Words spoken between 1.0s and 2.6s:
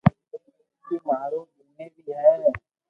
مارو ٻينيوي ھي